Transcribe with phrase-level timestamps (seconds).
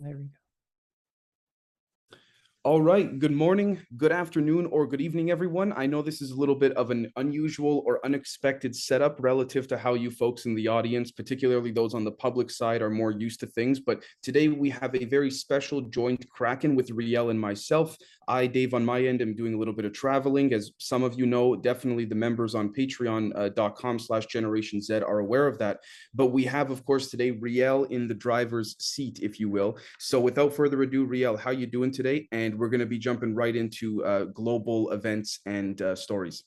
[0.00, 0.39] There we go.
[2.62, 3.18] All right.
[3.18, 5.72] Good morning, good afternoon, or good evening, everyone.
[5.78, 9.78] I know this is a little bit of an unusual or unexpected setup relative to
[9.78, 13.40] how you folks in the audience, particularly those on the public side, are more used
[13.40, 13.80] to things.
[13.80, 17.96] But today we have a very special joint Kraken with Riel and myself.
[18.30, 20.52] I, Dave, on my end, am doing a little bit of traveling.
[20.52, 25.18] As some of you know, definitely the members on patreon.com uh, slash generation Z are
[25.18, 25.80] aware of that.
[26.14, 29.78] But we have, of course, today Riel in the driver's seat, if you will.
[29.98, 32.28] So without further ado, Riel, how you doing today?
[32.30, 36.44] And we're going to be jumping right into uh, global events and uh, stories.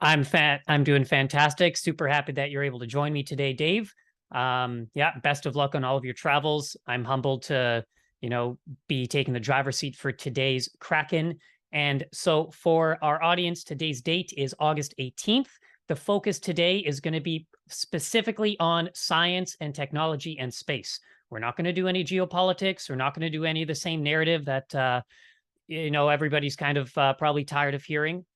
[0.00, 0.62] I'm fat.
[0.66, 1.76] I'm doing fantastic.
[1.76, 3.92] Super happy that you're able to join me today, Dave.
[4.32, 6.76] Um, yeah, best of luck on all of your travels.
[6.86, 7.84] I'm humbled to
[8.22, 8.56] you know,
[8.88, 11.38] be taking the driver's seat for today's Kraken.
[11.72, 15.48] And so for our audience, today's date is August 18th.
[15.88, 21.00] The focus today is going to be specifically on science and technology and space.
[21.32, 22.90] We're not going to do any geopolitics.
[22.90, 25.00] We're not going to do any of the same narrative that, uh,
[25.66, 28.26] you know, everybody's kind of uh, probably tired of hearing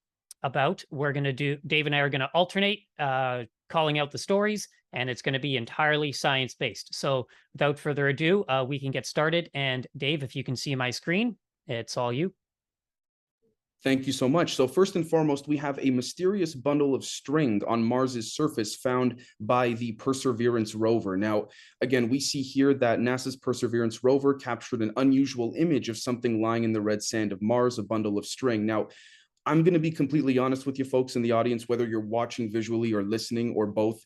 [0.43, 0.83] about.
[0.91, 4.19] We're going to do, Dave and I are going to alternate uh, calling out the
[4.19, 6.95] stories and it's going to be entirely science based.
[6.95, 9.51] So without further ado, uh, we can get started.
[9.53, 11.37] And Dave, if you can see my screen,
[11.67, 12.33] it's all you.
[13.85, 14.57] Thank you so much.
[14.57, 19.21] So first and foremost, we have a mysterious bundle of string on Mars's surface found
[19.39, 21.17] by the Perseverance rover.
[21.17, 21.49] Now,
[21.83, 26.65] again, we see here that NASA's Perseverance rover captured an unusual image of something lying
[26.65, 28.67] in the red sand of Mars, a bundle of string.
[28.67, 28.89] Now,
[29.45, 32.51] I'm going to be completely honest with you folks in the audience, whether you're watching
[32.51, 34.03] visually or listening or both.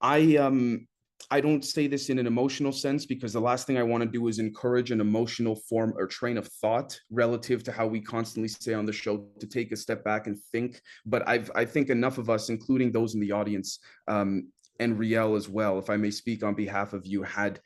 [0.00, 0.86] I um
[1.30, 4.08] I don't say this in an emotional sense because the last thing I want to
[4.08, 8.48] do is encourage an emotional form or train of thought relative to how we constantly
[8.48, 10.80] say on the show to take a step back and think.
[11.04, 14.48] But I've I think enough of us, including those in the audience, um,
[14.80, 17.60] and Riel as well, if I may speak on behalf of you, had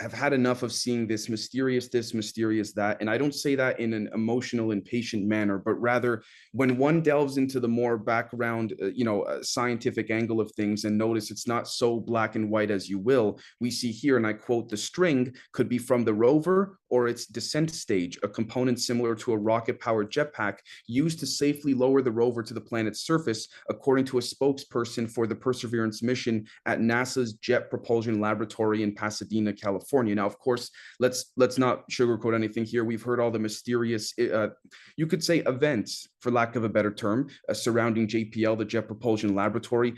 [0.00, 3.78] have had enough of seeing this mysterious this mysterious that and i don't say that
[3.80, 8.86] in an emotional impatient manner but rather when one delves into the more background uh,
[8.86, 12.70] you know uh, scientific angle of things and notice it's not so black and white
[12.70, 16.14] as you will we see here and i quote the string could be from the
[16.14, 21.26] rover or its descent stage a component similar to a rocket powered jetpack used to
[21.26, 26.02] safely lower the rover to the planet's surface according to a spokesperson for the perseverance
[26.02, 30.14] mission at nasa's jet propulsion laboratory in pasadena california.
[30.14, 32.84] Now, of course, let's let's not sugarcoat anything here.
[32.84, 34.48] We've heard all the mysterious, uh,
[34.96, 38.86] you could say, events, for lack of a better term, uh, surrounding JPL, the Jet
[38.86, 39.94] Propulsion Laboratory.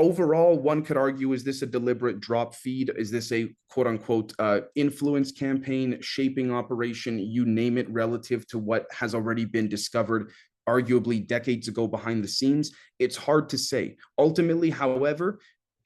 [0.00, 2.90] Overall, one could argue: is this a deliberate drop feed?
[2.96, 7.18] Is this a quote unquote uh, influence campaign, shaping operation?
[7.18, 10.30] You name it, relative to what has already been discovered
[10.66, 12.72] arguably decades ago behind the scenes?
[12.98, 13.98] It's hard to say.
[14.16, 15.38] Ultimately, however,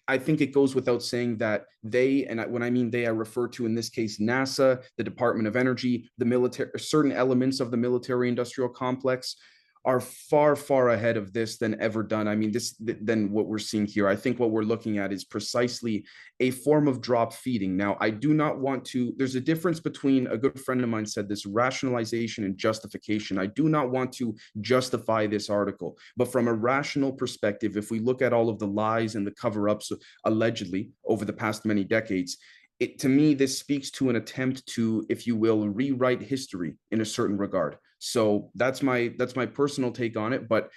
[0.07, 3.49] I think it goes without saying that they, and when I mean they, I refer
[3.49, 7.77] to in this case NASA, the Department of Energy, the military, certain elements of the
[7.77, 9.35] military industrial complex
[9.85, 12.27] are far far ahead of this than ever done.
[12.27, 14.09] I mean this than what we're seeing here.
[14.09, 16.05] I think what we're looking at is precisely
[16.41, 17.77] a form of drop feeding.
[17.77, 21.07] Now i do not want to there's a difference between a good friend of mine
[21.07, 23.39] said this rationalization and justification.
[23.39, 27.99] I do not want to justify this article but from a rational perspective if we
[27.99, 29.93] look at all of the lies and the cover-ups
[30.25, 32.39] allegedly over the past many decades
[32.81, 37.01] it to me this speaks to an attempt to if you will rewrite history in
[37.01, 37.77] a certain regard.
[37.99, 40.71] So that's my that's my personal take on it but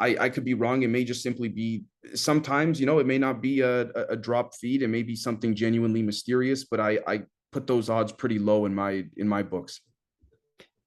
[0.00, 0.82] i i could be wrong.
[0.82, 1.84] It may just simply be
[2.14, 4.82] sometimes you know it may not be a, a drop feed.
[4.82, 7.22] It may be something genuinely mysterious but i i
[7.52, 9.80] put those odds pretty low in my in my books.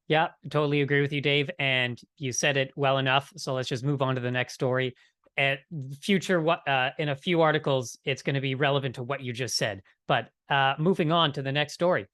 [0.07, 3.83] Yeah totally agree with you dave and you said it well enough so let's just
[3.83, 4.95] move on to the next story
[5.37, 5.59] at
[6.01, 9.33] future what uh, in a few articles it's going to be relevant to what you
[9.33, 9.81] just said.
[10.07, 12.07] But uh, moving on to the next story.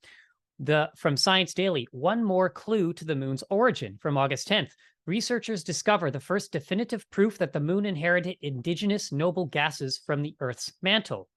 [0.59, 4.71] The from science daily one more clue to the moon's origin from august 10th
[5.05, 10.35] researchers discover the first definitive proof that the moon inherited indigenous noble gases from the
[10.39, 11.27] earth's mantle.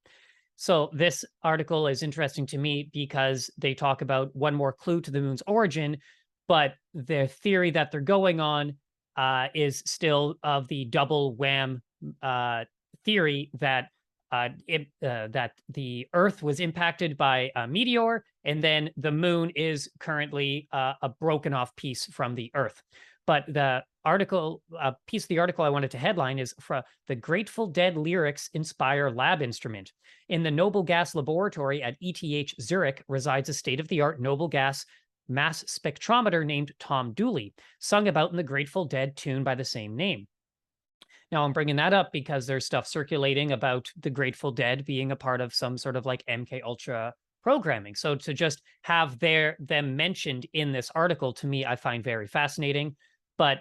[0.54, 5.10] So this article is interesting to me because they talk about one more clue to
[5.10, 5.98] the moon's origin
[6.48, 8.76] but the theory that they're going on
[9.16, 11.82] uh, is still of the double wham
[12.22, 12.64] uh,
[13.04, 13.88] theory that
[14.32, 19.50] uh, it, uh, that the Earth was impacted by a meteor, and then the Moon
[19.50, 22.82] is currently uh, a broken off piece from the Earth.
[23.26, 27.16] But the article, a piece of the article I wanted to headline is from the
[27.16, 29.92] Grateful Dead lyrics inspire lab instrument.
[30.28, 34.48] In the Noble Gas Laboratory at ETH Zurich resides a state of the art noble
[34.48, 34.84] gas
[35.28, 39.96] mass spectrometer named Tom Dooley, sung about in the Grateful Dead tune by the same
[39.96, 40.26] name.
[41.32, 45.16] Now, I'm bringing that up because there's stuff circulating about the Grateful Dead being a
[45.16, 47.12] part of some sort of like MK Ultra
[47.42, 47.94] programming.
[47.94, 52.26] So to just have their them mentioned in this article to me, I find very
[52.26, 52.96] fascinating.
[53.38, 53.58] But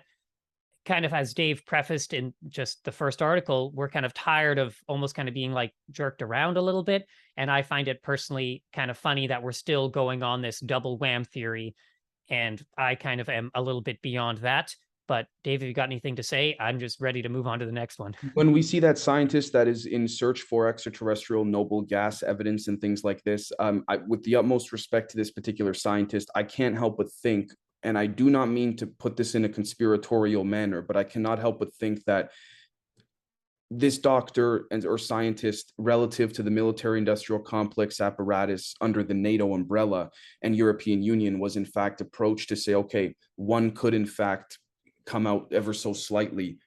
[0.86, 4.76] kind of as Dave prefaced in just the first article, we're kind of tired of
[4.88, 7.08] almost kind of being like jerked around a little bit.
[7.38, 10.98] And I find it personally kind of funny that we're still going on this double
[10.98, 11.76] wham theory.
[12.30, 14.74] And I kind of am a little bit beyond that.
[15.08, 17.66] But Dave, if you got anything to say, I'm just ready to move on to
[17.66, 18.16] the next one.
[18.34, 22.82] when we see that scientist that is in search for extraterrestrial noble gas evidence and
[22.82, 26.76] things like this, um, I, with the utmost respect to this particular scientist, I can't
[26.76, 27.52] help but think
[27.86, 31.38] and I do not mean to put this in a conspiratorial manner, but I cannot
[31.38, 32.32] help but think that
[33.72, 39.54] this doctor and or scientist relative to the military industrial complex apparatus under the NATO
[39.56, 40.12] umbrella
[40.44, 44.60] and European Union was in fact approached to say, okay, one could in fact
[45.06, 46.58] come out ever so slightly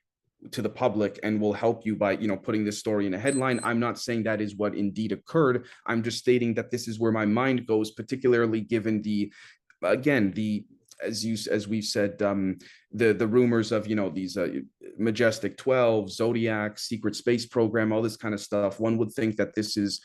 [0.53, 3.19] to the public and will help you by you know putting this story in a
[3.19, 3.61] headline.
[3.63, 5.67] I'm not saying that is what indeed occurred.
[5.87, 9.33] I'm just stating that this is where my mind goes particularly given the
[9.83, 10.65] again the
[11.03, 12.57] as you as we've said um
[12.93, 14.49] the the rumors of you know these uh,
[14.99, 19.55] majestic 12 zodiac secret space program all this kind of stuff one would think that
[19.55, 20.01] this is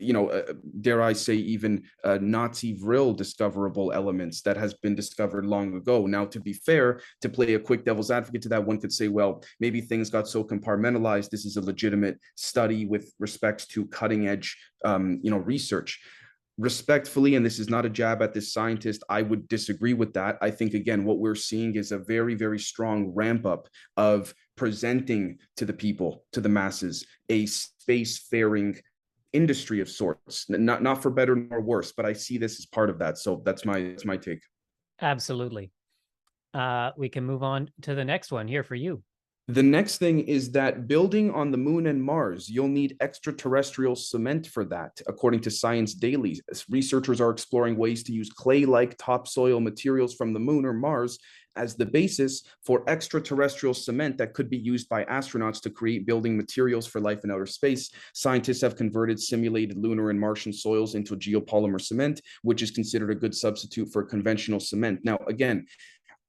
[0.00, 4.94] you know uh, dare i say even uh, nazi vril discoverable elements that has been
[4.94, 6.06] discovered long ago.
[6.06, 9.08] Now to be fair to play a quick devil's advocate to that one could say
[9.08, 14.28] well maybe things got so compartmentalized this is a legitimate study with respect to cutting
[14.28, 16.00] edge um, you know research
[16.58, 20.38] respectfully, and this is not a jab at this scientist, I would disagree with that.
[20.40, 25.38] I think, again, what we're seeing is a very, very strong ramp up of presenting
[25.56, 28.78] to the people, to the masses, a spacefaring
[29.32, 30.46] industry of sorts.
[30.48, 33.18] Not not for better nor worse but i see this as part of that.
[33.18, 34.42] So that's my that's my take.
[35.00, 35.70] Absolutely.
[36.54, 39.02] Uh we can move on to the next one here for you
[39.48, 44.46] the next thing is that building on the moon and Mars, you'll need extraterrestrial cement
[44.46, 45.00] for that.
[45.08, 46.40] According to Science Daily,
[46.70, 51.18] researchers are exploring ways to use clay like topsoil materials from the moon or Mars
[51.56, 56.36] as the basis for extraterrestrial cement that could be used by astronauts to create building
[56.36, 57.90] materials for life in outer space.
[58.14, 63.14] Scientists have converted simulated lunar and Martian soils into geopolymer cement, which is considered a
[63.14, 65.00] good substitute for conventional cement.
[65.04, 65.66] Now, again,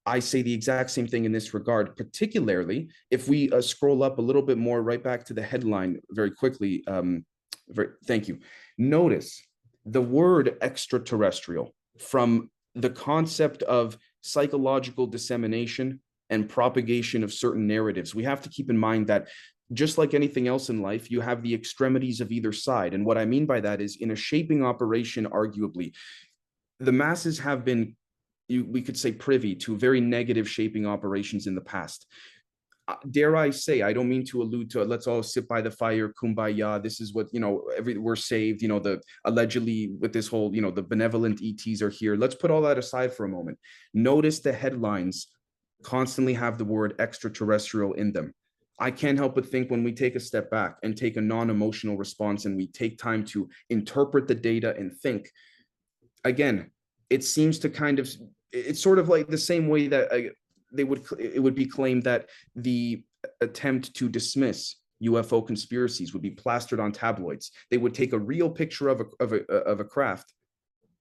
[0.06, 4.18] I say the exact same thing in this regard, particularly if we uh, scroll up
[4.18, 6.84] a little bit more right back to the headline very quickly.
[6.88, 7.26] Um,
[7.70, 8.40] very, thank you.
[8.78, 9.42] Notice
[9.86, 18.16] the word extraterrestrial from the concept of psychological dissemination and propagation of certain narratives.
[18.16, 19.28] We have to keep in mind that
[19.72, 22.94] just like anything else in life, you have the extremities of either side.
[22.94, 25.94] And what I mean by that is in a shaping operation, arguably,
[26.80, 27.96] the masses have been
[28.54, 32.08] you, we could say privy to very negative shaping operations in the past.
[32.88, 35.72] Uh, dare I say, I don't mean to allude to let's all sit by the
[35.72, 36.84] fire, kumbaya.
[36.84, 37.64] This is what you know.
[37.78, 38.62] Every we're saved.
[38.62, 42.18] You know the allegedly with this whole you know the benevolent ETs are here.
[42.18, 43.58] Let's put all that aside for a moment.
[43.94, 45.28] Notice the headlines
[45.84, 48.34] constantly have the word extraterrestrial in them.
[48.80, 51.96] I can't help but think when we take a step back and take a non-emotional
[51.96, 55.30] response and we take time to interpret the data and think.
[56.26, 56.72] Again,
[57.10, 58.10] it seems to kind of
[58.54, 60.30] it's sort of like the same way that uh,
[60.72, 63.04] they would it would be claimed that the
[63.42, 67.52] attempt to dismiss UFO conspiracies would be plastered on tabloids.
[67.70, 70.34] They would take a real picture of a of a of a craft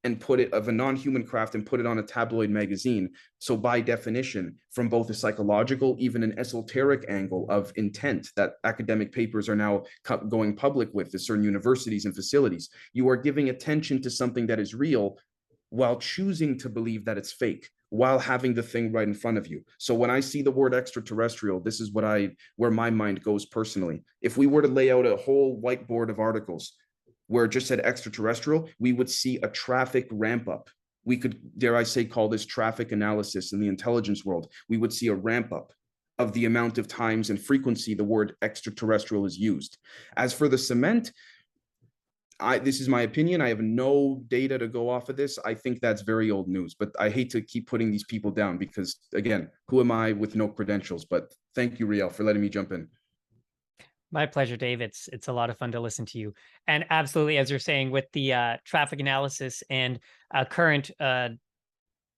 [0.04, 3.08] and put it of a non-human craft and put it on a tabloid magazine.
[3.38, 9.12] So by definition, from both a psychological, even an esoteric angle of intent that academic
[9.12, 9.84] papers are now
[10.28, 14.58] going public with at certain universities and facilities, you are giving attention to something that
[14.58, 15.18] is real
[15.72, 19.46] while choosing to believe that it's fake while having the thing right in front of
[19.46, 19.64] you.
[19.78, 23.46] So when I see the word extraterrestrial, this is what I where my mind goes
[23.46, 24.02] personally.
[24.20, 26.74] If we were to lay out a whole whiteboard of articles
[27.28, 30.68] where it just said extraterrestrial, we would see a traffic ramp up.
[31.04, 34.52] We could, dare I say, call this traffic analysis in the intelligence world.
[34.68, 35.72] We would see a ramp up
[36.18, 39.78] of the amount of times and frequency the word extraterrestrial is used.
[40.18, 41.12] As for the cement,
[42.42, 43.40] I this is my opinion.
[43.40, 45.38] I have no data to go off of this.
[45.44, 48.58] I think that's very old news, but I hate to keep putting these people down
[48.58, 51.04] because again, who am I with no credentials?
[51.04, 52.88] But thank you, Riel, for letting me jump in.
[54.10, 54.80] My pleasure, Dave.
[54.80, 56.34] It's it's a lot of fun to listen to you.
[56.66, 59.98] And absolutely, as you're saying, with the uh, traffic analysis and
[60.34, 61.30] uh, current uh,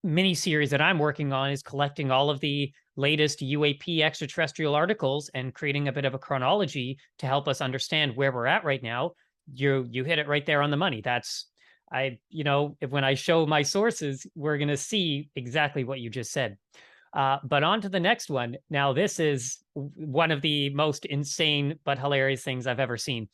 [0.03, 5.31] mini series that I'm working on is collecting all of the latest UAP extraterrestrial articles
[5.35, 8.83] and creating a bit of a chronology to help us understand where we're at right
[8.83, 9.13] now
[9.53, 11.01] you you hit it right there on the money.
[11.03, 11.47] That's
[11.93, 16.11] I you know if when I show my sources, we're gonna see exactly what you
[16.11, 16.57] just said.
[17.15, 18.57] Uh, but on to the next one.
[18.71, 23.29] Now, this is one of the most insane but hilarious things I've ever seen.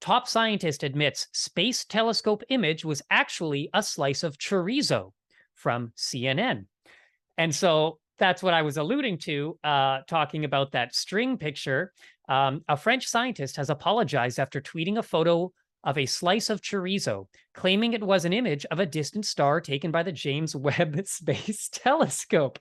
[0.00, 5.12] Top scientist admits space telescope image was actually a slice of chorizo
[5.54, 6.66] from CNN.
[7.36, 11.92] And so that's what I was alluding to, uh, talking about that string picture.
[12.28, 15.52] Um, a French scientist has apologized after tweeting a photo
[15.84, 19.90] of a slice of chorizo, claiming it was an image of a distant star taken
[19.90, 22.58] by the James Webb Space Telescope.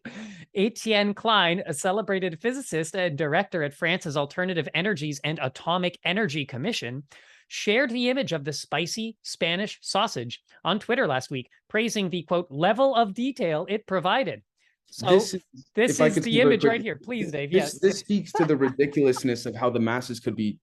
[0.55, 7.03] Etienne Klein, a celebrated physicist and director at France's Alternative Energies and Atomic Energy Commission,
[7.49, 12.47] shared the image of the spicy Spanish sausage on Twitter last week, praising the quote
[12.49, 14.41] level of detail it provided.
[14.89, 15.41] So this is,
[15.75, 16.95] this is the image right here.
[16.95, 17.51] Please, Dave.
[17.51, 17.79] This, yes.
[17.79, 20.59] this speaks to the ridiculousness of how the masses could be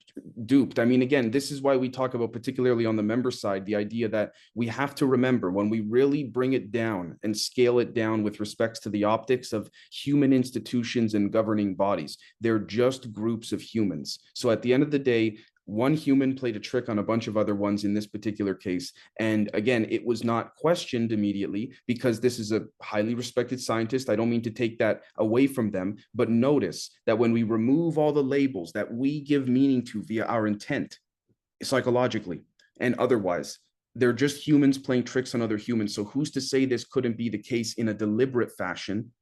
[0.47, 0.79] duped.
[0.79, 3.77] I mean, again, this is why we talk about, particularly on the member side, the
[3.77, 7.95] idea that we have to remember when we really bring it down and scale it
[7.95, 12.19] down with respects to the optics of human institutions and governing bodies.
[12.41, 14.19] They're just groups of humans.
[14.35, 17.27] So at the end of the day, one human played a trick on a bunch
[17.27, 18.93] of other ones in this particular case.
[19.19, 24.11] And again, it was not questioned immediately because this is a highly respected scientist.
[24.11, 27.97] I don't mean to take that away from them, but notice that when we remove
[27.97, 30.99] all the labels that we give meaning to via our intent,
[31.63, 32.43] psychologically
[32.81, 33.59] and otherwise,
[33.95, 35.95] they're just humans playing tricks on other humans.
[35.95, 39.13] So who's to say this couldn't be the case in a deliberate fashion,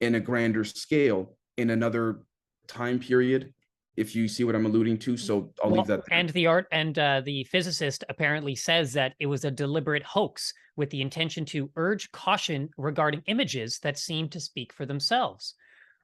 [0.00, 2.20] in a grander scale, in another
[2.68, 3.52] time period
[3.96, 5.16] if you see what I'm alluding to.
[5.16, 6.06] So I'll well, leave that.
[6.06, 6.18] There.
[6.18, 10.52] And the art and uh, the physicist apparently says that it was a deliberate hoax
[10.76, 15.54] with the intention to urge caution regarding images that seem to speak for themselves,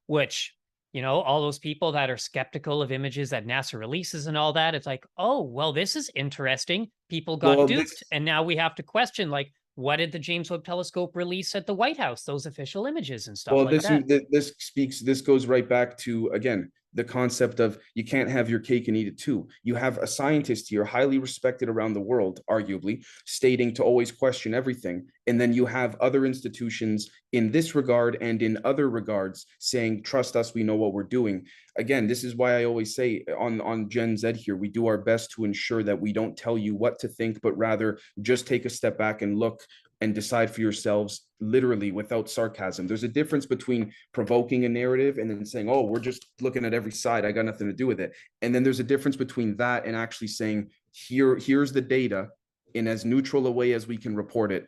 [0.07, 0.55] which
[0.93, 4.53] you know all those people that are skeptical of images that NASA releases and all
[4.53, 4.75] that.
[4.75, 6.91] It's like, oh well, this is interesting.
[7.09, 8.03] People got well, duped, this...
[8.13, 9.53] and now we have to question like.
[9.79, 12.23] What did the James Webb Telescope release at the White House?
[12.25, 13.53] Those official images and stuff.
[13.53, 15.03] Well, like this this speaks.
[15.03, 18.97] This goes right back to again the concept of you can't have your cake and
[18.97, 19.47] eat it too.
[19.63, 24.55] You have a scientist here, highly respected around the world, arguably, stating to always question
[24.55, 25.07] everything.
[25.29, 30.37] And then you have other institutions in this regard and in other regards saying, trust
[30.37, 31.47] us, we know what we're doing.
[31.77, 34.99] Again, this is why I always say on, on Gen Z here, we do our
[34.99, 38.65] best to ensure that we don't tell you what to think, but rather just take
[38.65, 39.61] a step back and look
[40.01, 42.87] and decide for yourselves literally without sarcasm.
[42.87, 46.75] There's a difference between provoking a narrative and then saying, oh, we're just looking at
[46.75, 47.25] every side.
[47.25, 48.13] I got nothing to do with it.
[48.43, 52.29] And then there's a difference between that and actually saying, here, here's the data
[52.75, 54.67] in as neutral a way as we can report it.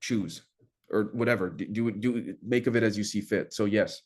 [0.00, 0.42] Choose
[0.90, 1.50] or whatever.
[1.50, 3.52] Do do make of it as you see fit.
[3.52, 4.02] So yes.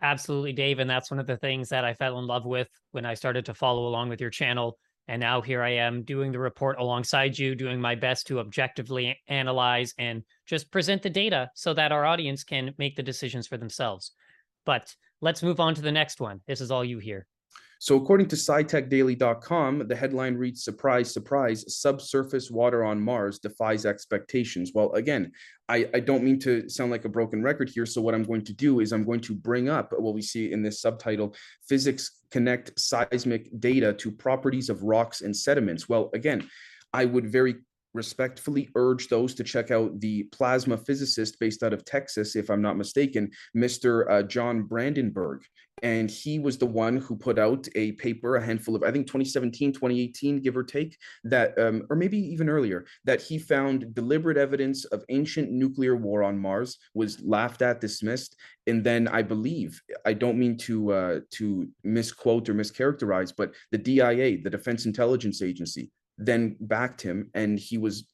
[0.00, 0.78] Absolutely, Dave.
[0.78, 3.44] And that's one of the things that I fell in love with when I started
[3.46, 7.38] to follow along with your channel and now here I am doing the report alongside
[7.38, 12.04] you, doing my best to objectively analyze and just present the data so that our
[12.04, 14.12] audience can make the decisions for themselves.
[14.66, 16.40] But let's move on to the next one.
[16.46, 17.26] This is all you here.
[17.80, 24.72] So according to scitechdaily.com, the headline reads, surprise, surprise, subsurface water on Mars defies expectations.
[24.74, 25.30] Well, again,
[25.68, 27.86] I, I don't mean to sound like a broken record here.
[27.86, 30.50] So what I'm going to do is I'm going to bring up what we see
[30.50, 31.36] in this subtitle,
[31.68, 35.88] physics connect seismic data to properties of rocks and sediments.
[35.88, 36.48] Well, again,
[36.92, 37.56] I would very
[37.94, 42.62] respectfully urge those to check out the plasma physicist based out of Texas, if I'm
[42.62, 44.10] not mistaken, Mr.
[44.10, 45.42] Uh, John Brandenburg.
[45.82, 49.06] And he was the one who put out a paper, a handful of, I think
[49.06, 54.36] 2017, 2018, give or take, that, um, or maybe even earlier, that he found deliberate
[54.36, 58.36] evidence of ancient nuclear war on Mars, was laughed at, dismissed.
[58.66, 63.78] And then I believe, I don't mean to uh, to misquote or mischaracterize, but the
[63.78, 68.06] DIA, the Defense Intelligence Agency, then backed him and he was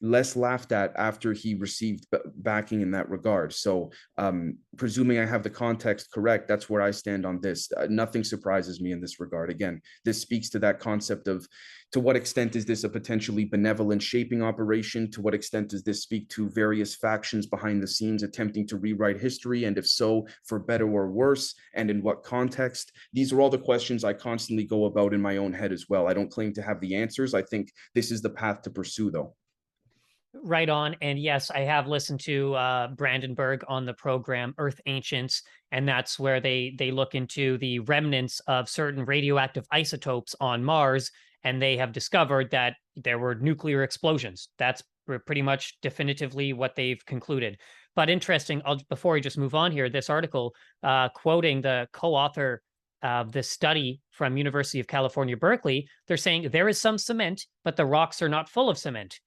[0.00, 3.52] less laughed at after he received backing in that regard.
[3.52, 7.70] So, um, presuming I have the context correct, that's where I stand on this.
[7.76, 9.50] Uh, nothing surprises me in this regard.
[9.50, 11.46] Again, this speaks to that concept of
[11.92, 15.10] to what extent is this a potentially benevolent shaping operation?
[15.10, 19.20] To what extent does this speak to various factions behind the scenes attempting to rewrite
[19.20, 19.64] history?
[19.64, 21.54] And if so, for better or worse?
[21.74, 22.92] And in what context?
[23.12, 26.06] These are all the questions I constantly go about in my own head as well.
[26.06, 27.34] I don't claim to have the answers.
[27.34, 29.34] I think this is the path to pursue, though.
[30.32, 30.94] Right on.
[31.00, 36.20] And yes, I have listened to uh, Brandenburg on the program Earth Ancients, and that's
[36.20, 41.10] where they they look into the remnants of certain radioactive isotopes on Mars,
[41.42, 44.48] and they have discovered that there were nuclear explosions.
[44.56, 44.84] That's
[45.26, 47.58] pretty much definitively what they've concluded.
[47.96, 48.62] But interesting.
[48.64, 52.62] I'll, before we just move on here, this article uh, quoting the co-author
[53.02, 57.74] of this study from University of California, Berkeley, they're saying there is some cement, but
[57.74, 59.18] the rocks are not full of cement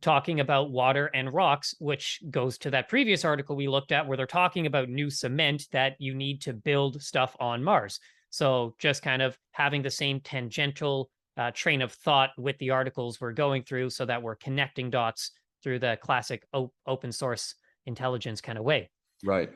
[0.00, 4.16] talking about water and rocks, which goes to that previous article we looked at where
[4.16, 8.00] they're talking about new cement that you need to build stuff on Mars.
[8.30, 13.20] So just kind of having the same tangential uh, train of thought with the articles
[13.20, 15.32] we're going through so that we're connecting dots
[15.62, 17.54] through the classic op- open source
[17.86, 18.90] intelligence kind of way.
[19.24, 19.50] Right.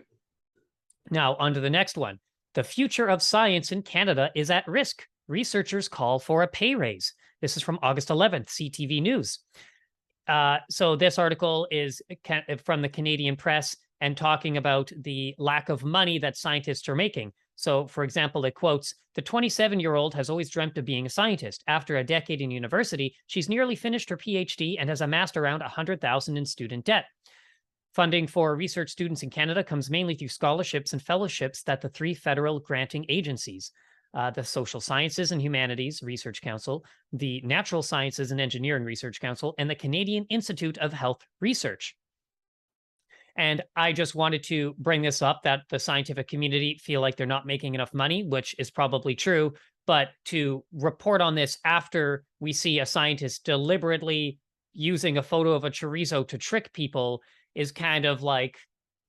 [1.11, 2.19] Now, on to the next one.
[2.55, 5.07] The future of science in Canada is at risk.
[5.29, 7.13] Researchers call for a pay raise.
[7.41, 9.41] This is from August 11th, CTV News.
[10.29, 12.03] Uh, so, this article is
[12.65, 17.33] from the Canadian press and talking about the lack of money that scientists are making.
[17.57, 21.11] So, for example, it quotes The 27 year old has always dreamt of being a
[21.11, 21.65] scientist.
[21.67, 26.37] After a decade in university, she's nearly finished her PhD and has amassed around 100,000
[26.37, 27.07] in student debt.
[27.95, 32.13] Funding for research students in Canada comes mainly through scholarships and fellowships that the three
[32.13, 33.73] federal granting agencies
[34.17, 39.55] uh, the Social Sciences and Humanities Research Council, the Natural Sciences and Engineering Research Council,
[39.59, 41.95] and the Canadian Institute of Health Research.
[43.37, 47.27] And I just wanted to bring this up that the scientific community feel like they're
[47.27, 49.53] not making enough money, which is probably true.
[49.87, 54.39] But to report on this after we see a scientist deliberately
[54.73, 57.21] using a photo of a chorizo to trick people
[57.55, 58.57] is kind of like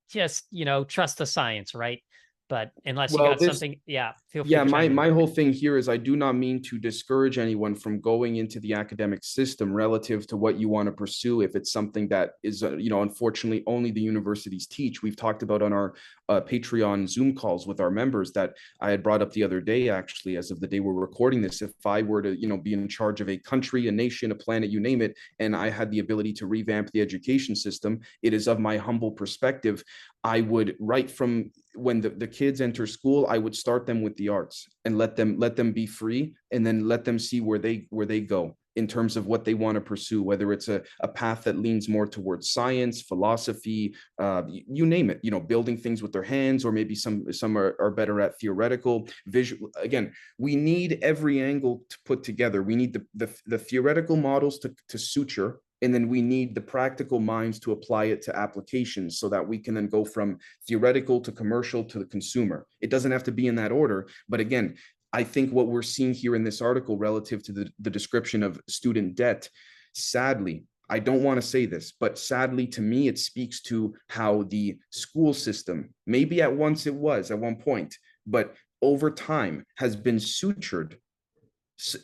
[0.10, 2.02] just, you know, trust the science, right?
[2.50, 4.58] But unless well, you got this, something yeah feel free to.
[4.58, 8.00] yeah my my whole thing here is i do not mean to discourage anyone from
[8.00, 12.08] going into the academic system relative to what you want to pursue if it's something
[12.08, 15.94] that is uh, you know unfortunately only the universities teach we've talked about on our
[16.30, 19.90] uh, patreon zoom calls with our members that i had brought up the other day
[19.90, 22.74] actually as of the day we're recording this if i were to you know be
[22.74, 25.90] in charge of a country a nation a planet you name it and i had
[25.92, 29.84] the ability to revamp the education system it is of my humble perspective
[30.28, 34.16] I would right from when the, the kids enter school, I would start them with
[34.18, 37.60] the arts and let them let them be free and then let them see where
[37.60, 40.84] they where they go in terms of what they want to pursue, whether it's a,
[41.00, 45.78] a path that leans more towards science, philosophy, uh, you name it, you know, building
[45.78, 49.70] things with their hands, or maybe some some are, are better at theoretical visual.
[49.82, 52.62] Again, we need every angle to put together.
[52.62, 56.62] We need the the, the theoretical models to, to suture and then we need the
[56.62, 61.22] practical minds to apply it to applications so that we can then go from theoretical
[61.22, 62.66] to commercial to the consumer.
[62.82, 64.76] It doesn't have to be in that order but again
[65.14, 68.60] i think what we're seeing here in this article relative to the, the description of
[68.68, 69.50] student debt
[69.94, 74.44] sadly i don't want to say this but sadly to me it speaks to how
[74.44, 79.96] the school system maybe at once it was at one point but over time has
[79.96, 80.96] been sutured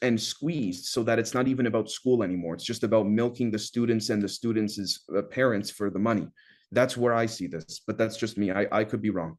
[0.01, 2.53] and squeezed so that it's not even about school anymore.
[2.53, 6.27] It's just about milking the students and the students' uh, parents for the money.
[6.71, 8.51] That's where I see this, but that's just me.
[8.51, 9.37] I, I could be wrong.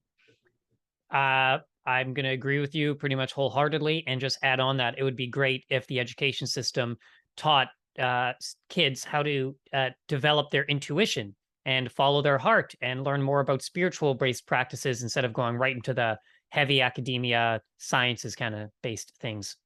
[1.10, 4.98] Uh, I'm going to agree with you pretty much wholeheartedly and just add on that
[4.98, 6.96] it would be great if the education system
[7.36, 7.68] taught
[7.98, 8.32] uh,
[8.68, 11.34] kids how to uh, develop their intuition
[11.66, 15.76] and follow their heart and learn more about spiritual based practices instead of going right
[15.76, 16.18] into the
[16.48, 19.56] heavy academia sciences kind of based things.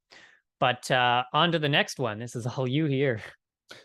[0.61, 2.19] But uh, on to the next one.
[2.19, 3.21] This is all you here.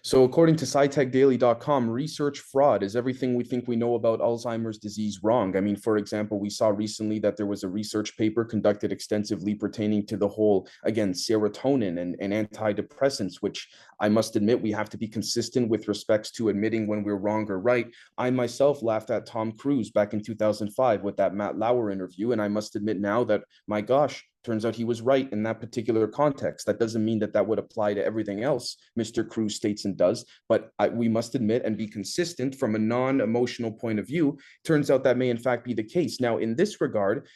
[0.01, 5.19] So, according to SciTechDaily.com, research fraud is everything we think we know about Alzheimer's disease
[5.23, 5.57] wrong.
[5.57, 9.55] I mean, for example, we saw recently that there was a research paper conducted extensively
[9.55, 13.67] pertaining to the whole, again, serotonin and, and antidepressants, which
[13.99, 17.49] I must admit we have to be consistent with respects to admitting when we're wrong
[17.51, 17.87] or right.
[18.17, 22.31] I myself laughed at Tom Cruise back in 2005 with that Matt Lauer interview.
[22.31, 25.61] And I must admit now that, my gosh, Turns out he was right in that
[25.61, 26.65] particular context.
[26.65, 29.27] That doesn't mean that that would apply to everything else Mr.
[29.27, 33.21] Cruise states and does, but I, we must admit and be consistent from a non
[33.21, 34.37] emotional point of view.
[34.65, 36.19] Turns out that may in fact be the case.
[36.19, 37.27] Now, in this regard,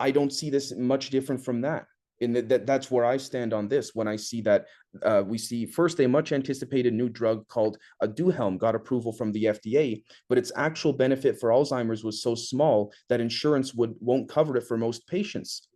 [0.00, 1.86] I don't see this much different from that.
[2.20, 3.94] In that, that's where I stand on this.
[3.94, 4.66] When I see that
[5.02, 9.44] uh, we see first a much anticipated new drug called Aduhelm got approval from the
[9.44, 14.56] FDA, but its actual benefit for Alzheimer's was so small that insurance would won't cover
[14.56, 15.68] it for most patients.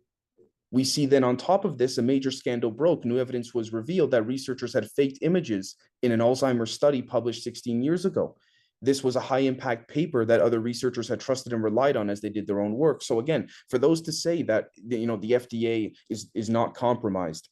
[0.71, 3.03] We see then on top of this, a major scandal broke.
[3.03, 7.83] New evidence was revealed that researchers had faked images in an Alzheimer's study published 16
[7.83, 8.37] years ago.
[8.81, 12.21] This was a high impact paper that other researchers had trusted and relied on as
[12.21, 13.03] they did their own work.
[13.03, 17.49] So again, for those to say that you know the FDA is is not compromised,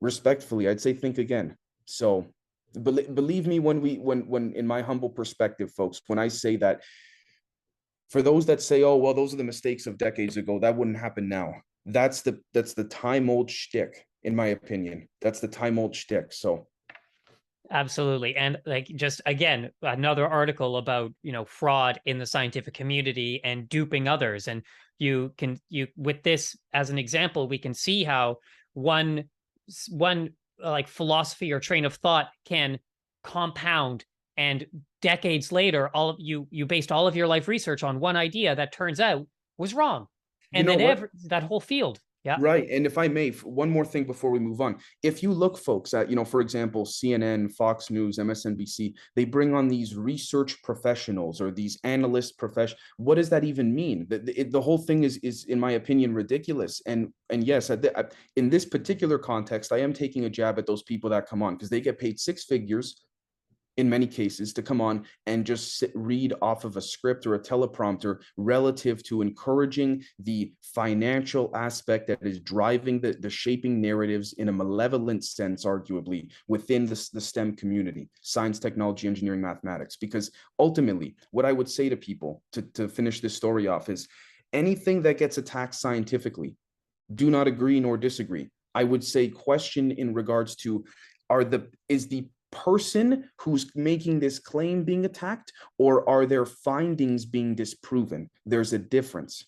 [0.00, 1.56] respectfully, I'd say think again.
[1.84, 2.26] So
[2.80, 6.80] believe me when we when when in my humble perspective, folks, when I say that
[8.08, 10.96] for those that say, oh well, those are the mistakes of decades ago, that wouldn't
[10.96, 11.52] happen now
[11.86, 15.08] that's the that's the time old shtick, in my opinion.
[15.20, 16.32] That's the time old shtick.
[16.32, 16.66] So
[17.72, 23.40] absolutely and like just again another article about you know fraud in the scientific community
[23.44, 24.62] and duping others and
[24.98, 28.36] you can you with this as an example we can see how
[28.74, 29.24] one
[29.88, 30.30] one
[30.62, 32.78] like philosophy or train of thought can
[33.24, 34.04] compound
[34.36, 34.66] and
[35.00, 38.54] decades later all of you you based all of your life research on one idea
[38.54, 40.06] that turns out was wrong
[40.54, 42.36] and you know then every, that whole field Yeah.
[42.38, 42.68] Right.
[42.70, 43.30] And if I may,
[43.64, 44.72] one more thing before we move on.
[45.02, 49.50] If you look, folks, at, you know, for example, CNN, Fox News, MSNBC, they bring
[49.58, 52.78] on these research professionals or these analyst profession.
[52.96, 54.06] What does that even mean?
[54.08, 56.80] The, the, the whole thing is, is, in my opinion, ridiculous.
[56.86, 57.00] And
[57.32, 60.66] and yes, at the, I- in this particular context, I am taking a jab at
[60.66, 63.02] those people that come on because they get paid six figures
[63.76, 67.34] in many cases to come on and just sit, read off of a script or
[67.34, 74.34] a teleprompter relative to encouraging the financial aspect that is driving the, the shaping narratives
[74.34, 79.96] in a malevolent sense arguably within the, the stem community science technology engineering mathematics.
[79.96, 84.08] Because ultimately what i would say to people to, to finish this story off is
[84.52, 86.56] anything that gets attacked scientifically
[87.14, 88.50] do not agree nor disagree.
[88.74, 90.84] I would say question in regards to
[91.28, 97.24] are the is the person who's making this claim being attacked or are their findings
[97.24, 98.30] being disproven?
[98.46, 99.44] There's a difference.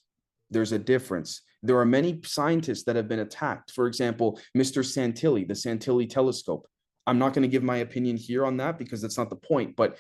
[0.51, 1.43] There's a difference.
[1.63, 3.71] There are many scientists that have been attacked.
[3.71, 6.67] For example mr santilli the santilli telescope.
[7.07, 9.77] I'm not going to give my opinion here on that because that's not the point
[9.77, 9.99] but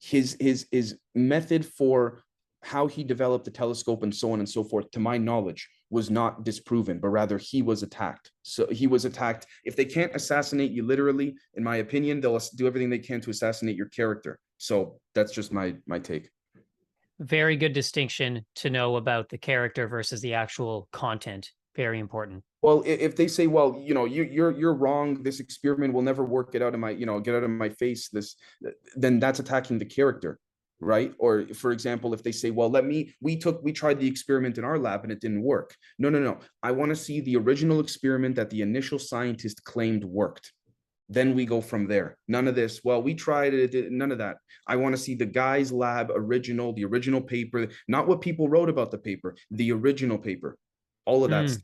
[0.00, 2.22] his his his method for
[2.62, 6.10] how he developed the telescope and so on and so forth to my knowledge was
[6.10, 8.30] not disproven, but rather he was attacked.
[8.42, 9.46] So he was attacked.
[9.64, 13.30] If they can't assassinate you literally, in my opinion, they'll do everything they can to
[13.30, 14.38] assassinate your character.
[14.58, 16.30] So that's just my my take.
[17.20, 21.50] Very good distinction to know about the character versus the actual content.
[21.74, 22.42] Very important.
[22.62, 25.22] Well, if they say, well, you know, you, you're you're wrong.
[25.22, 26.52] This experiment will never work.
[26.52, 28.08] Get out of my, you know, get out of my face.
[28.08, 28.34] This,
[28.96, 30.40] then that's attacking the character
[30.80, 31.12] right?
[31.18, 34.58] Or for example if they say well let me we took we tried the experiment
[34.58, 35.74] in our lab and it didn't work.
[35.98, 36.38] No no no.
[36.62, 40.52] I want to see the original experiment that the initial scientist claimed worked.
[41.08, 42.18] Then we go from there.
[42.28, 44.36] None of this well we tried it none of that.
[44.66, 48.68] I want to see the guy's lab original the original paper not what people wrote
[48.68, 50.56] about the paper the original paper.
[51.06, 51.50] All of that mm.
[51.50, 51.62] stuff.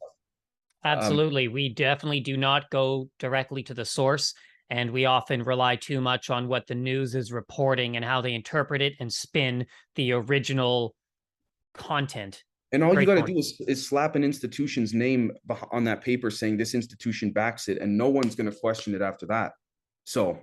[0.85, 1.47] Um, absolutely.
[1.47, 4.35] Um, we definitely do not go directly to the source
[4.71, 8.35] and we often rely too much on what the news is reporting and how they
[8.35, 10.95] interpret it and spin the original
[11.75, 12.43] content.
[12.73, 15.31] And all Great you got to do is, is slap an institution's name
[15.71, 19.03] on that paper saying this institution backs it, and no one's going to question it
[19.03, 19.53] after that.
[20.05, 20.41] So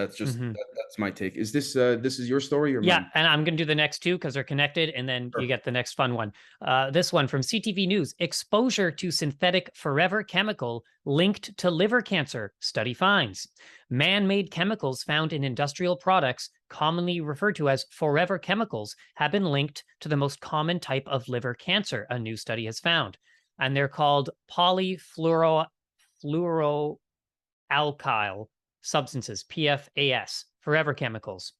[0.00, 0.52] that's just mm-hmm.
[0.52, 1.36] that, that's my take.
[1.36, 3.00] Is this uh this is your story or yeah?
[3.00, 3.10] Mine?
[3.14, 5.42] And I'm gonna do the next two because they're connected, and then sure.
[5.42, 6.32] you get the next fun one.
[6.60, 12.52] Uh, this one from CTV News: Exposure to synthetic forever chemical linked to liver cancer.
[12.60, 13.48] Study finds
[13.90, 19.84] man-made chemicals found in industrial products, commonly referred to as forever chemicals, have been linked
[20.00, 22.06] to the most common type of liver cancer.
[22.10, 23.18] A new study has found,
[23.58, 25.66] and they're called polyfluoro
[26.24, 26.98] fluoroalkyl
[28.82, 31.52] substances, PFAS, forever chemicals.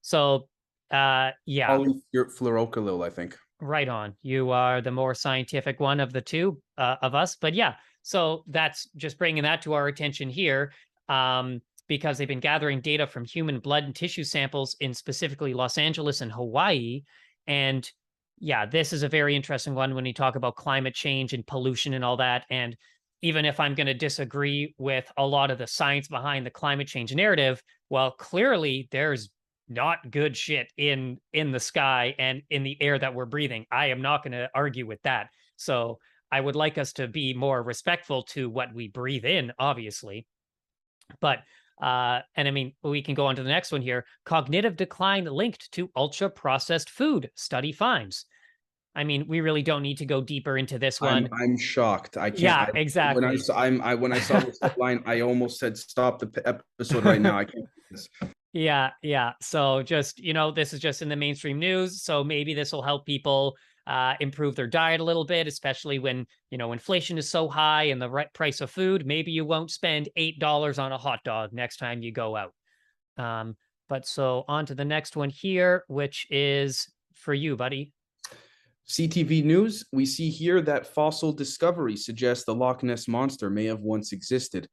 [0.00, 0.48] So,
[0.90, 1.68] uh, yeah.
[1.68, 3.36] Polyfluoroalkyl, I think.
[3.60, 4.14] Right on.
[4.22, 7.74] You are the more scientific one of the two uh, of us, but yeah.
[8.02, 10.72] So that's just bringing that to our attention here,
[11.08, 15.78] um, because they've been gathering data from human blood and tissue samples in specifically Los
[15.78, 17.02] Angeles and Hawaii,
[17.46, 17.90] and
[18.38, 21.94] yeah, this is a very interesting one when you talk about climate change and pollution
[21.94, 22.76] and all that, and
[23.24, 26.86] even if I'm going to disagree with a lot of the science behind the climate
[26.86, 29.30] change narrative, well, clearly there's
[29.66, 33.64] not good shit in in the sky and in the air that we're breathing.
[33.72, 35.28] I am not going to argue with that.
[35.56, 35.98] So
[36.30, 40.26] I would like us to be more respectful to what we breathe in, obviously.
[41.22, 41.38] But
[41.80, 44.04] uh, and I mean, we can go on to the next one here.
[44.26, 48.26] Cognitive decline linked to ultra processed food study finds.
[48.94, 51.28] I mean, we really don't need to go deeper into this one.
[51.32, 52.16] I'm, I'm shocked.
[52.16, 52.40] I can't.
[52.40, 53.24] Yeah, I, exactly.
[53.24, 56.42] When I saw, I'm, I when I saw this line, I almost said, "Stop the
[56.78, 57.66] episode right now." I can't.
[58.52, 59.32] Yeah, yeah.
[59.40, 62.02] So just you know, this is just in the mainstream news.
[62.02, 66.24] So maybe this will help people uh, improve their diet a little bit, especially when
[66.50, 69.06] you know inflation is so high and the right price of food.
[69.06, 72.54] Maybe you won't spend eight dollars on a hot dog next time you go out.
[73.16, 73.56] Um,
[73.88, 77.92] but so on to the next one here, which is for you, buddy.
[78.88, 83.80] CTV News, we see here that fossil discovery suggests the Loch Ness Monster may have
[83.80, 84.68] once existed.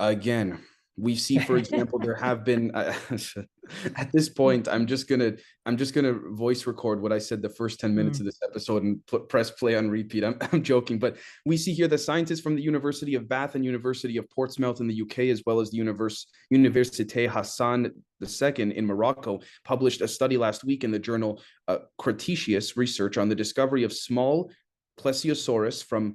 [0.00, 0.58] Again,
[0.96, 2.94] we see for example there have been uh,
[3.96, 5.32] at this point i'm just gonna
[5.64, 8.22] i'm just gonna voice record what i said the first 10 minutes mm.
[8.22, 11.72] of this episode and put, press play on repeat I'm, I'm joking but we see
[11.72, 15.18] here the scientists from the university of bath and university of portsmouth in the uk
[15.18, 17.90] as well as the universe université hassan
[18.22, 23.28] ii in morocco published a study last week in the journal uh, cretaceous research on
[23.28, 24.50] the discovery of small
[24.98, 26.14] plesiosaurus from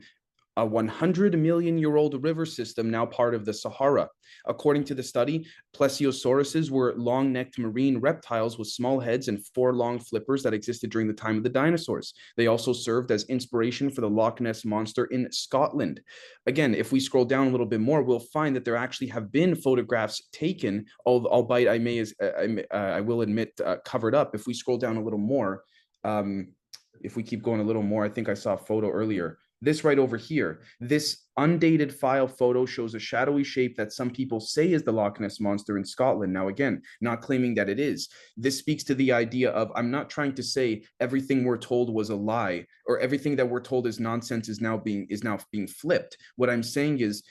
[0.58, 4.10] a 100 million year old river system now part of the Sahara.
[4.48, 9.74] According to the study, plesiosauruses were long necked marine reptiles with small heads and four
[9.74, 12.14] long flippers that existed during the time of the dinosaurs.
[12.38, 16.02] They also served as inspiration for the Loch Ness monster in Scotland.
[16.48, 19.32] Again, if we scroll down a little bit more, we'll find that there actually have
[19.32, 24.34] been photographs taken, albeit I may, as I, uh, I will admit, uh, covered up.
[24.34, 25.64] If we scroll down a little more,
[26.04, 26.54] um,
[27.02, 29.84] if we keep going a little more, I think I saw a photo earlier this
[29.84, 34.72] right over here, this undated file photo shows a shadowy shape that some people say
[34.72, 36.34] is the Loch Ness Monster in Scotland.
[36.34, 38.10] Now, again, not claiming that it is.
[38.36, 42.10] This speaks to the idea of I'm not trying to say everything we're told was
[42.10, 45.68] a lie or everything that we're told is nonsense is now being is now being
[45.68, 46.18] flipped.
[46.36, 47.24] What I'm saying is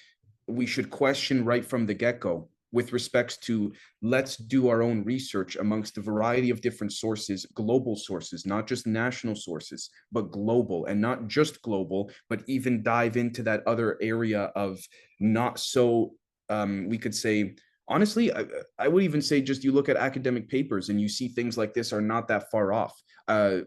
[0.47, 5.57] we should question right from the get-go with respects to let's do our own research
[5.57, 11.01] amongst a variety of different sources, global sources, not just national sources, but global, and
[11.01, 14.79] not just global, but even dive into that other area of
[15.21, 16.13] not so,
[16.51, 17.57] um, we could say,
[17.89, 18.45] honestly, I,
[18.79, 21.73] I, would even say just you look at academic papers and you see things like
[21.73, 22.95] this are not that far off.
[23.27, 23.61] Uh,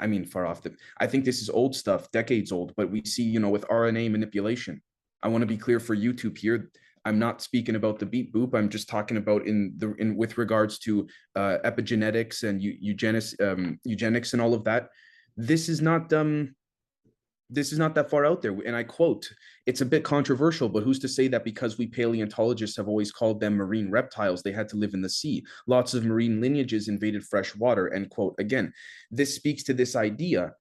[0.00, 0.60] I mean, far off.
[0.60, 3.66] The, I think this is old stuff, decades old, but we see, you know, with
[3.68, 4.82] RNA manipulation.
[5.22, 6.70] I want to be clear for YouTube here
[7.04, 8.54] I'm not speaking about the beep boop.
[8.54, 13.78] I'm just talking about in the in with regards to uh, epigenetics and eugenics, um,
[13.84, 14.88] eugenics and all of that.
[15.36, 16.54] This is not um,
[17.50, 18.52] this is not that far out there.
[18.64, 19.28] And I quote,
[19.66, 23.40] it's a bit controversial, but who's to say that because we paleontologists have always called
[23.40, 25.44] them marine reptiles, they had to live in the sea?
[25.66, 27.92] Lots of marine lineages invaded fresh water.
[27.92, 28.34] End quote.
[28.38, 28.72] Again,
[29.10, 30.52] this speaks to this idea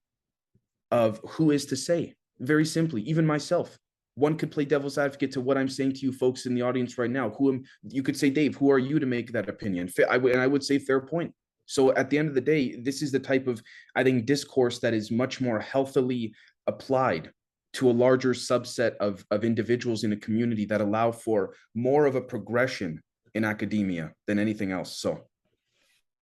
[0.91, 2.13] of who is to say.
[2.39, 3.77] Very simply, even myself,
[4.15, 6.97] one could play devil's advocate to what I'm saying to you folks in the audience
[6.97, 7.31] right now.
[7.31, 9.89] Who am you could say, Dave, who are you to make that opinion?
[10.09, 11.33] I, and I would say fair point.
[11.65, 13.61] So at the end of the day, this is the type of,
[13.95, 16.33] I think, discourse that is much more healthily
[16.67, 17.31] applied
[17.73, 22.15] to a larger subset of, of individuals in a community that allow for more of
[22.15, 23.01] a progression
[23.33, 24.99] in academia than anything else.
[24.99, 25.21] So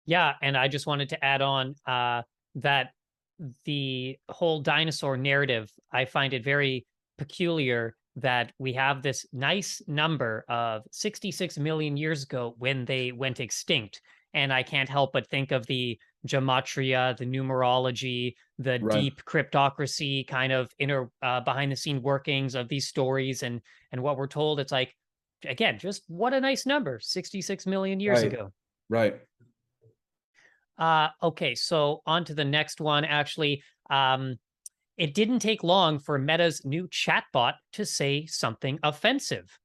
[0.05, 2.23] yeah, and I just wanted to add on uh,
[2.57, 2.91] that
[3.65, 6.87] the whole dinosaur narrative, I find it very
[7.19, 13.41] peculiar that we have this nice number of 66 million years ago when they went
[13.41, 14.01] extinct.
[14.35, 19.01] And I can't help but think of the gematria, the numerology, the right.
[19.01, 23.61] deep cryptocracy kind of inner uh, behind the scene workings of these stories and
[23.93, 24.61] and what we're told.
[24.61, 24.95] It's like,
[25.45, 28.33] again, just what a nice number, 66 million years right.
[28.33, 28.53] ago.
[28.91, 29.21] Right.
[30.79, 33.05] Uh, okay, so on to the next one.
[33.05, 34.39] Actually, um,
[34.99, 39.59] it didn't take long for Meta's new chatbot to say something offensive.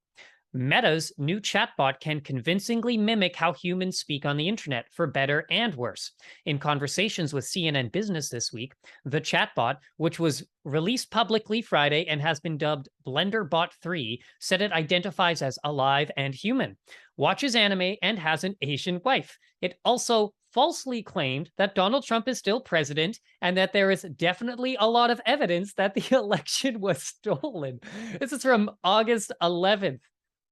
[0.56, 5.74] Meta's new chatbot can convincingly mimic how humans speak on the internet, for better and
[5.74, 6.12] worse.
[6.46, 12.22] In conversations with CNN Business this week, the chatbot, which was released publicly Friday and
[12.22, 16.78] has been dubbed BlenderBot 3, said it identifies as alive and human,
[17.18, 19.40] watches anime, and has an Asian wife.
[19.60, 24.78] It also falsely claimed that Donald Trump is still president and that there is definitely
[24.80, 27.80] a lot of evidence that the election was stolen.
[28.20, 30.00] This is from August 11th.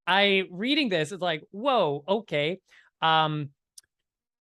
[0.08, 2.60] I reading this is like, whoa, okay.
[3.02, 3.50] Um,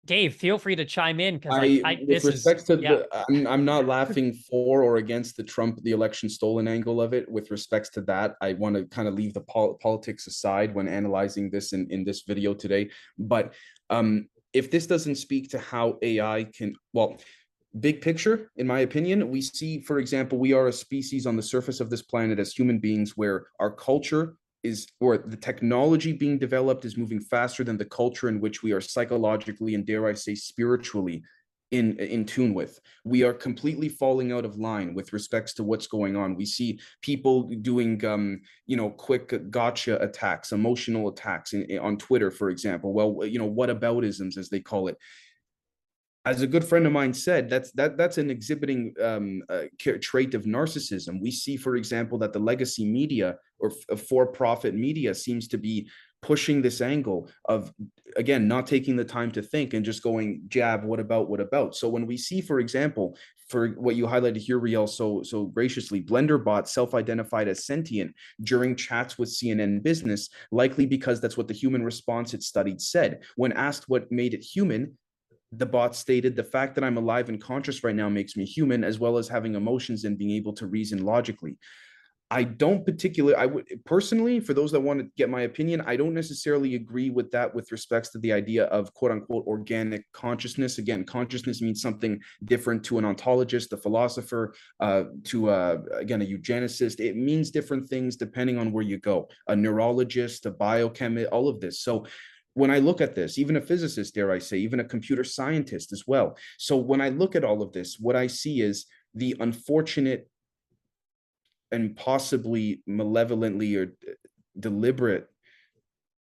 [0.06, 2.96] Dave, feel free to chime in because I, I, with respect is, to yeah.
[2.96, 7.14] the, I'm, I'm not laughing for or against the Trump, the election stolen angle of
[7.14, 7.30] it.
[7.30, 10.88] With respects to that, I want to kind of leave the pol- politics aside when
[10.88, 12.90] analyzing this in, in this video today.
[13.18, 13.54] But
[13.90, 17.18] um, if this doesn't speak to how AI can, well,
[17.80, 21.42] big picture, in my opinion, we see, for example, we are a species on the
[21.42, 26.40] surface of this planet as human beings where our culture is, or the technology being
[26.40, 30.14] developed is moving faster than the culture in which we are psychologically and dare I
[30.14, 31.24] say spiritually
[31.72, 32.80] in in tune with.
[33.04, 36.36] We are completely falling out of line with respects to what's going on.
[36.36, 41.98] We see people doing um you know quick gotcha attacks emotional attacks in, in, on
[41.98, 42.94] twitter for example.
[42.94, 44.98] Well you know what aboutisms as they call it.
[46.26, 49.64] As a good friend of mine said that's that that's an exhibiting um, uh,
[50.02, 51.22] trait of narcissism.
[51.22, 55.90] We see for example that the legacy media or f- for-profit media seems to be
[56.22, 57.72] pushing this angle of
[58.16, 61.76] again not taking the time to think and just going jab what about what about?
[61.76, 66.02] So when we see for example for what you highlighted here riel so so graciously
[66.02, 71.84] blenderbot self-identified as sentient during chats with cnn business likely because that's what the human
[71.84, 73.22] response it studied said.
[73.36, 74.98] When asked what made it human
[75.54, 78.84] the bot stated the fact that i'm alive and conscious right now makes me human
[78.84, 81.58] as well as having emotions and being able to reason logically
[82.30, 85.96] I don't particularly, I would personally, for those that want to get my opinion, I
[85.96, 90.78] don't necessarily agree with that with respects to the idea of quote unquote organic consciousness.
[90.78, 96.26] Again, consciousness means something different to an ontologist, a philosopher, uh, to uh, again, a
[96.26, 97.00] eugenicist.
[97.00, 99.30] It means different things depending on where you go.
[99.48, 101.82] A neurologist, a biochemist, all of this.
[101.82, 102.06] So
[102.56, 105.94] when I look at this, even a physicist, dare I say, even a computer scientist
[105.94, 106.36] as well.
[106.58, 110.28] So when I look at all of this, what I see is the unfortunate
[111.72, 114.12] and possibly malevolently or uh,
[114.60, 115.30] deliberate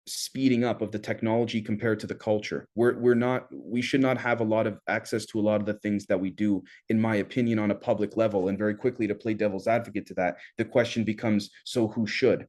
[0.06, 2.66] speeding up of the technology compared to the culture.
[2.74, 5.66] We're we're not we should not have a lot of access to a lot of
[5.66, 9.06] the things that we do in my opinion on a public level and very quickly
[9.06, 12.46] to play devil's advocate to that the question becomes so who should?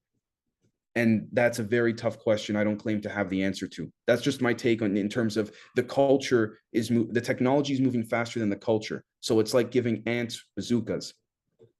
[0.97, 3.91] And that's a very tough question I don't claim to have the answer to.
[4.07, 8.03] That's just my take on in terms of the culture is the technology is moving
[8.03, 9.03] faster than the culture.
[9.19, 11.13] So it's like giving ants bazookas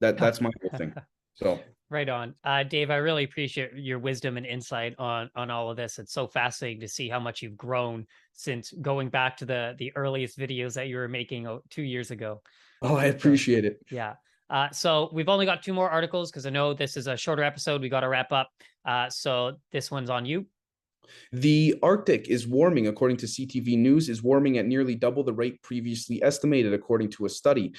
[0.06, 0.94] that that's my whole thing.
[1.38, 2.90] So right on, uh, Dave.
[2.90, 6.00] I really appreciate your wisdom and insight on on all of this.
[6.00, 9.92] It's so fascinating to see how much you've grown since going back to the the
[9.98, 12.42] earliest videos that you were making two years ago.
[12.82, 13.82] Oh, I appreciate it.
[13.92, 14.14] Yeah.
[14.50, 17.44] Uh, so we've only got two more articles because I know this is a shorter
[17.44, 17.82] episode.
[17.82, 18.50] We got to wrap up.
[18.86, 20.46] Uh, so this one's on you.
[21.32, 25.62] The Arctic is warming, according to CTV News, is warming at nearly double the rate
[25.62, 27.74] previously estimated, according to a study.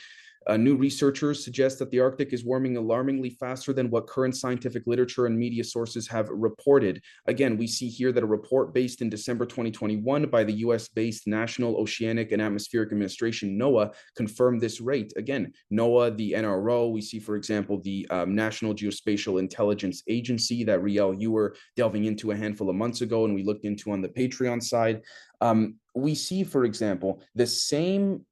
[0.47, 4.85] Uh, new researchers suggest that the Arctic is warming alarmingly faster than what current scientific
[4.87, 7.03] literature and media sources have reported.
[7.27, 11.27] Again, we see here that a report based in December 2021 by the US based
[11.27, 15.13] National Oceanic and Atmospheric Administration, NOAA, confirmed this rate.
[15.17, 20.83] Again, NOAA, the NRO, we see, for example, the um, National Geospatial Intelligence Agency that
[20.83, 24.01] Riel, you were delving into a handful of months ago, and we looked into on
[24.01, 25.03] the Patreon side.
[25.41, 28.25] Um, we see, for example, the same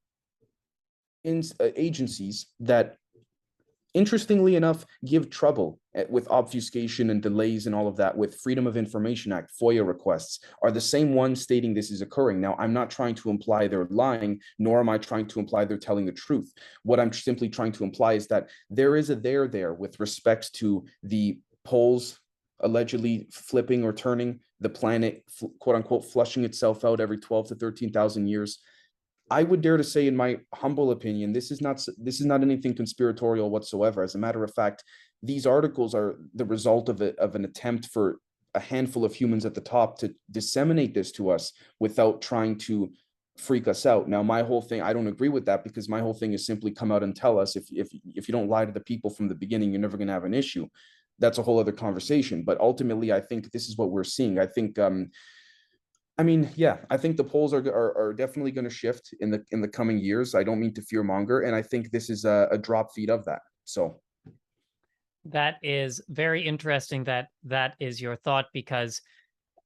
[1.25, 2.97] in, uh, agencies that
[3.95, 5.79] interestingly enough give trouble
[6.11, 10.41] with obfuscation and delays and all of that with freedom of information act foia requests
[10.63, 12.41] are the same ones stating this is occurring.
[12.41, 15.79] Now i'm not trying to imply they're lying nor am i trying to imply they're
[15.79, 16.53] telling the truth.
[16.83, 20.53] What i'm simply trying to imply is that there is a there there with respect
[20.55, 22.19] to the poles
[22.61, 25.25] allegedly flipping or turning the planet
[25.61, 28.61] quote unquote flushing itself out every 12 to 13,000 years
[29.31, 32.43] I would dare to say, in my humble opinion, this is not this is not
[32.43, 34.03] anything conspiratorial whatsoever.
[34.03, 34.85] As a matter of fact,
[35.23, 38.19] these articles are the result of it of an attempt for
[38.55, 42.93] a handful of humans at the top to disseminate this to us without trying to
[43.37, 44.09] freak us out.
[44.09, 46.71] Now, my whole thing, I don't agree with that because my whole thing is simply
[46.71, 49.29] come out and tell us if if if you don't lie to the people from
[49.29, 50.69] the beginning, you're never going to have an issue.
[51.19, 52.43] That's a whole other conversation.
[52.45, 54.39] But ultimately, I think this is what we're seeing.
[54.39, 55.11] I think um,
[56.17, 59.31] I mean, yeah, I think the poles are are, are definitely going to shift in
[59.31, 60.35] the in the coming years.
[60.35, 63.11] I don't mean to fear monger, and I think this is a, a drop feed
[63.11, 63.41] of that.
[63.65, 64.01] So
[65.25, 67.05] that is very interesting.
[67.05, 69.01] That that is your thought because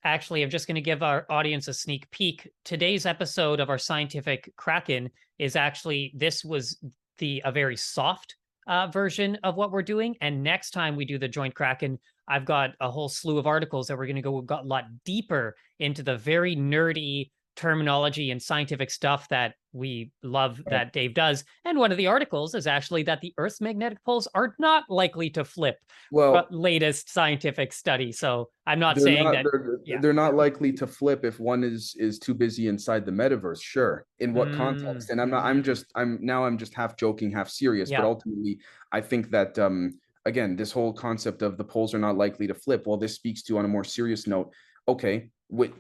[0.05, 2.49] actually, I'm just going to give our audience a sneak peek.
[2.65, 6.79] Today's episode of our scientific Kraken is actually this was
[7.19, 8.37] the a very soft
[8.69, 12.45] uh, version of what we're doing, and next time we do the joint Kraken, I've
[12.45, 16.03] got a whole slew of articles that we're going to go a lot deeper into
[16.03, 21.43] the very nerdy terminology and scientific stuff that we love that Dave does.
[21.65, 25.29] And one of the articles is actually that the Earth's magnetic poles are not likely
[25.31, 25.77] to flip.
[26.13, 28.13] Well, latest scientific study.
[28.13, 30.01] So I'm not saying not, that they're, yeah.
[30.01, 33.61] they're, not likely to flip if one is is too busy inside the metaverse.
[33.61, 34.57] Sure, in what mm.
[34.57, 35.11] context?
[35.11, 35.45] And I'm not.
[35.45, 35.87] I'm just.
[35.97, 36.45] I'm now.
[36.45, 37.91] I'm just half joking, half serious.
[37.91, 38.03] Yeah.
[38.03, 38.61] But ultimately,
[38.93, 42.55] I think that um again, this whole concept of the poles are not likely to
[42.55, 42.87] flip.
[42.87, 44.53] Well, this speaks to on a more serious note.
[44.87, 45.73] Okay, what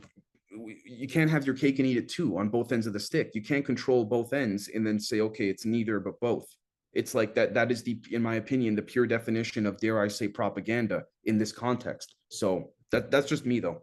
[0.51, 3.33] you can't have your cake and eat it too on both ends of the stick.
[3.35, 6.47] You can't control both ends and then say, okay, it's neither but both.
[6.95, 7.55] It's like that.
[7.55, 11.39] That is the, in my opinion, the pure definition of dare I say propaganda in
[11.39, 12.15] this context.
[12.29, 13.81] So that that's just me though.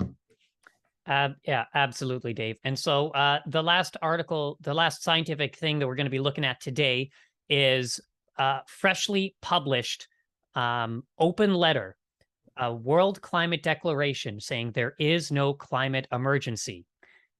[1.07, 2.57] Uh, yeah, absolutely, Dave.
[2.63, 6.19] And so uh, the last article, the last scientific thing that we're going to be
[6.19, 7.11] looking at today
[7.47, 7.99] is
[8.39, 10.07] uh, freshly published
[10.55, 11.95] um, open letter,
[12.57, 16.85] a World Climate Declaration saying there is no climate emergency.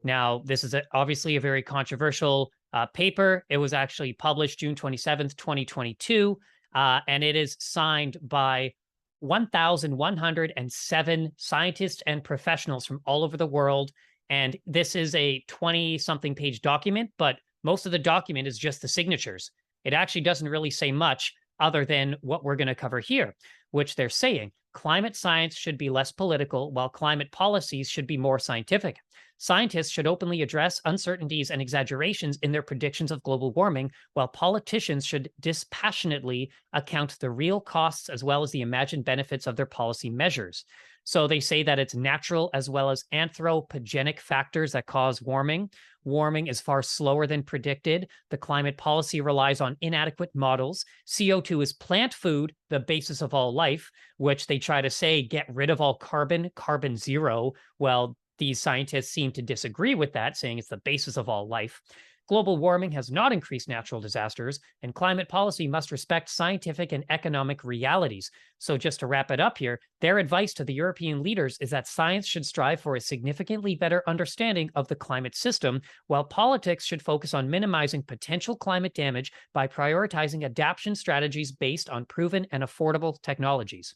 [0.04, 3.46] Now, this is a, obviously a very controversial uh, paper.
[3.50, 6.38] It was actually published June 27th, 2022,
[6.76, 8.74] uh, and it is signed by
[9.20, 13.92] 1,107 scientists and professionals from all over the world.
[14.30, 18.82] And this is a 20 something page document, but most of the document is just
[18.82, 19.52] the signatures.
[19.84, 23.36] It actually doesn't really say much other than what we're going to cover here,
[23.76, 28.40] which they're saying climate science should be less political, while climate policies should be more
[28.40, 28.96] scientific.
[29.38, 35.06] Scientists should openly address uncertainties and exaggerations in their predictions of global warming, while politicians
[35.06, 40.10] should dispassionately account the real costs as well as the imagined benefits of their policy
[40.10, 40.64] measures.
[41.04, 45.70] So they say that it's natural as well as anthropogenic factors that cause warming.
[46.06, 48.08] Warming is far slower than predicted.
[48.30, 50.86] The climate policy relies on inadequate models.
[51.08, 55.48] CO2 is plant food, the basis of all life, which they try to say get
[55.54, 57.54] rid of all carbon, carbon zero.
[57.80, 61.82] Well, these scientists seem to disagree with that, saying it's the basis of all life.
[62.28, 67.64] Global warming has not increased natural disasters, and climate policy must respect scientific and economic
[67.64, 68.32] realities.
[68.58, 71.88] So, just to wrap it up here, their advice to the European leaders is that
[71.88, 77.04] science should strive for a significantly better understanding of the climate system, while politics should
[77.04, 83.22] focus on minimizing potential climate damage by prioritizing adaptation strategies based on proven and affordable
[83.22, 83.94] technologies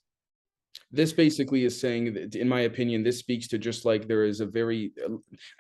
[0.92, 4.40] this basically is saying that in my opinion this speaks to just like there is
[4.40, 4.92] a very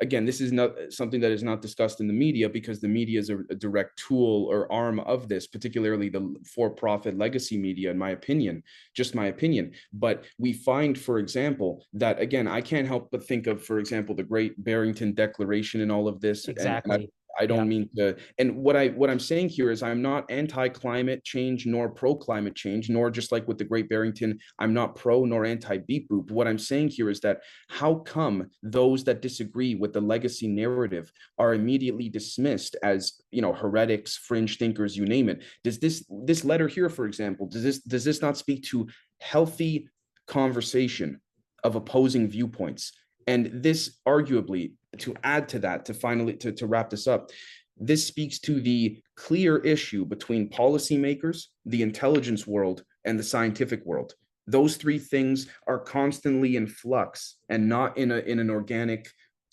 [0.02, 3.20] again this is not something that is not discussed in the media because the media
[3.20, 7.98] is a, a direct tool or arm of this particularly the for-profit legacy media in
[7.98, 8.64] my opinion
[8.96, 9.72] just my opinion.
[9.94, 14.16] But we find for example that again i can't help but think of for example
[14.16, 17.64] the great barrington declaration and all of this exactly and, and I don't yeah.
[17.64, 18.18] mean to.
[18.38, 22.16] And what I what I'm saying here is I'm not anti climate change nor pro
[22.16, 26.10] climate change, nor just like with the Great Barrington, I'm not pro nor anti beep
[26.10, 26.32] boop.
[26.32, 31.12] What I'm saying here is that how come those that disagree with the legacy narrative
[31.38, 35.44] are immediately dismissed as you know heretics, fringe thinkers, you name it?
[35.64, 38.88] Does this this letter here, for example, does this does this not speak to
[39.22, 39.88] healthy
[40.28, 41.22] conversation
[41.64, 42.92] of opposing viewpoints?
[43.28, 47.30] And this arguably to add to that, to finally to, to wrap this up,
[47.78, 54.14] this speaks to the clear issue between policymakers, the intelligence world, and the scientific world.
[54.48, 59.08] Those three things are constantly in flux and not in a in an organic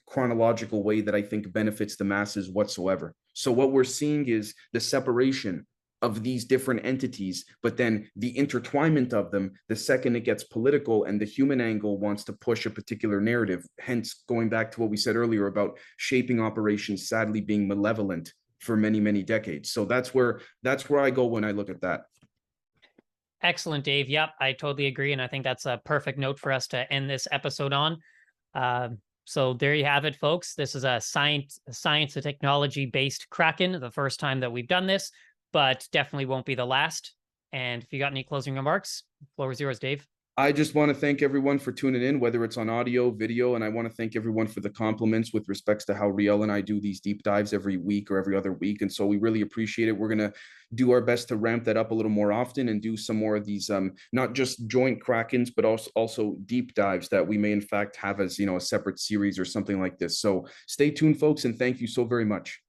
[0.07, 3.15] chronological way that I think benefits the masses whatsoever.
[3.35, 5.67] So what we're seeing is the separation
[6.03, 11.05] of these different entities, but then the intertwinement of them, the second it gets political
[11.05, 14.91] and the human angle wants to push a particular narrative, hence going back to what
[14.91, 19.71] we said earlier about shaping operations sadly being malevolent for many, many decades.
[19.71, 22.03] So that's where that's where I go when I look at that.
[23.43, 24.09] Excellent, Dave.
[24.09, 25.13] Yep, I totally agree.
[25.13, 27.99] And I think that's a perfect note for us to end this episode on.
[28.55, 28.89] Uh,
[29.25, 30.55] so there you have it, folks.
[30.55, 33.79] This is a science, science and technology based Kraken.
[33.79, 35.11] The first time that we've done this
[35.53, 37.15] but definitely won't be the last.
[37.53, 39.05] And if you got any closing remarks,
[39.37, 40.07] floor is yours, Dave.
[40.39, 43.65] I just want to thank everyone for tuning in, whether it's on audio, video, and
[43.65, 46.61] I want to thank everyone for the compliments with respects to how Riel and I
[46.61, 48.83] do these deep dives every week or every other week.
[48.83, 49.97] And so we really appreciate it.
[49.97, 50.35] We're gonna
[50.75, 53.37] do our best to ramp that up a little more often and do some more
[53.37, 57.53] of these um not just joint krakens, but also also deep dives that we may
[57.53, 60.21] in fact have as you know a separate series or something like this.
[60.21, 62.61] So stay tuned, folks, and thank you so very much.